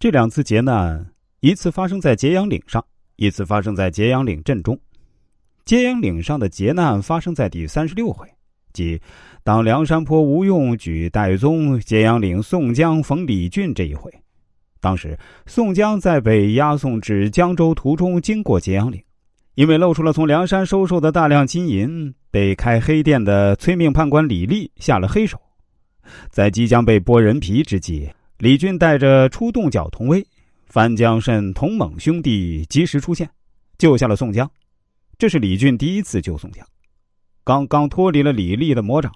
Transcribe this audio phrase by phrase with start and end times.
[0.00, 1.04] 这两次劫难，
[1.40, 2.84] 一次发生在揭阳岭上，
[3.16, 4.78] 一次发生在揭阳岭镇中。
[5.64, 8.24] 揭阳岭上的劫难发生在第三十六回，
[8.72, 9.00] 即
[9.42, 14.08] 当梁山泊吴用举戴宗揭阳岭宋江逢李俊这一回。
[14.78, 19.02] 当时宋江在被押送至江州途中，经过揭阳岭，
[19.56, 25.36] 因为露出了从梁山收受的大量金银，被开黑店的催命判官李立下了黑手。
[26.30, 28.08] 在即将被剥人皮之际，
[28.38, 30.24] 李俊带着出洞角童威、
[30.66, 33.28] 樊江胜、童猛兄弟及时出现，
[33.78, 34.48] 救下了宋江。
[35.18, 36.64] 这是李俊第一次救宋江。
[37.42, 39.10] 刚刚脱离了李立的魔掌，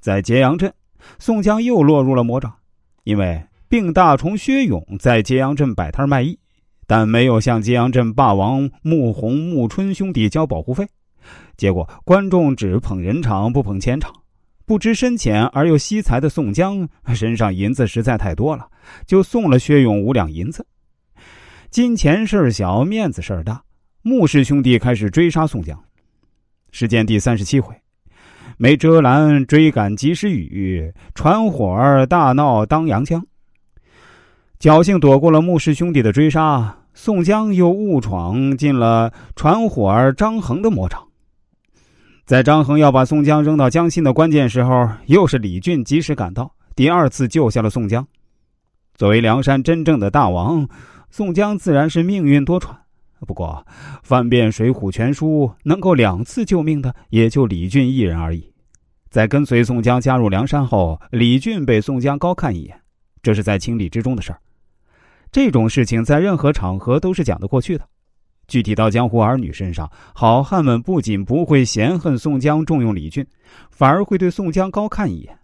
[0.00, 0.72] 在揭阳镇，
[1.18, 2.54] 宋江又落入了魔掌，
[3.02, 6.38] 因为病大虫薛勇在揭阳镇摆摊卖艺，
[6.86, 10.88] 但没有向揭阳镇霸王穆弘、穆春兄弟交保护费，
[11.58, 14.10] 结果观众只捧人场不捧钱场。
[14.66, 18.66] 不知深浅而又惜财的宋江身上银子实在太多了，
[19.06, 20.66] 就送了薛勇五两银子。
[21.70, 23.62] 金钱事儿小，面子事儿大，
[24.02, 25.78] 穆氏兄弟开始追杀宋江。
[26.70, 27.74] 事件第三十七回，
[28.56, 33.24] 没遮拦追赶及时雨，传火儿大闹当阳江。
[34.58, 41.06] 侥幸躲过了穆氏兄弟的追杀，宋江又误闯进了传火儿张衡的魔掌。
[42.24, 48.06] 在张衡要把宋江扔到江心的关键时候，又是李俊及时赶到，第二次救下了宋江。
[48.94, 50.66] 作为梁山真正的大王，
[51.10, 52.74] 宋江自然是命运多舛。
[53.26, 53.66] 不过，
[54.02, 58.50] 翻遍《水浒全书》，能够两次救命的也就李俊一人而已。
[59.10, 62.80] 在跟随宋江加入梁山后，李俊被宋江高看一眼，
[63.22, 64.38] 这是在情理之中的事儿。
[65.30, 67.86] 这种事情在任何场合都是讲得过去的。
[68.46, 73.26] 具体到江湖儿女身上，好汉们不仅不会嫌恨宋江重用李俊，
[73.70, 75.38] 反而会对宋江高看一眼。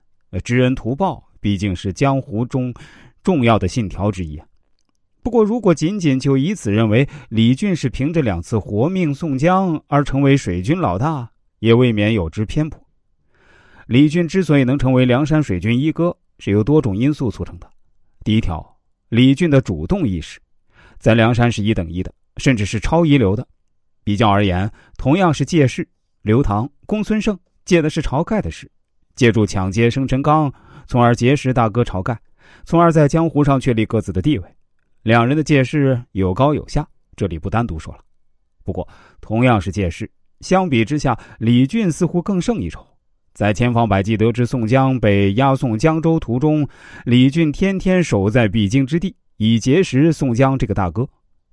[0.45, 2.73] 知恩图报毕竟是江湖中
[3.23, 4.41] 重要的信条之一。
[5.23, 12.81] 不过，如果仅仅就以此认为李俊是凭着两次活命宋江而成为水军老大，也未免有之偏颇。
[13.87, 17.69] 李俊之所以能成为梁山水军一哥，是由多种因素促成的。
[18.25, 18.65] 第一条，
[19.09, 20.41] 李俊的主动意识，
[20.99, 22.11] 在梁山是一等一的。
[22.41, 23.47] 甚至是超一流的。
[24.03, 25.87] 比较而言，同样是借势，
[26.23, 28.69] 刘唐、公孙胜借的是晁盖的势，
[29.15, 30.53] 借助抢劫生辰纲，
[30.89, 32.19] 从而结识大哥晁盖，
[32.65, 34.45] 从而在江湖上确立各自的地位。
[35.03, 38.01] 两人的借势有高有下，这里不单独说了。
[38.65, 38.89] 不过，
[39.21, 42.85] 同样是借势，相比之下，李俊似乎更胜一筹。
[43.33, 46.69] 在千方百计得知宋江被押送江州途中，
[47.05, 51.09] 李俊天天守在必经之地，以结识宋江这个大哥。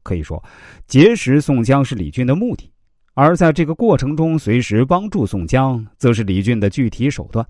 [0.07, 0.41] 可以说，
[0.87, 2.71] 结识宋江是李俊的目的，
[3.13, 7.45] 而在这个过程中随时帮助宋江，则是李俊的具体手段。